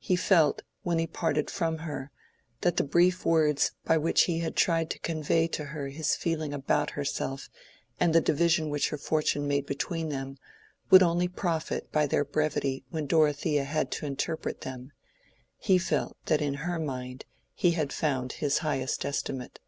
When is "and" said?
7.98-8.14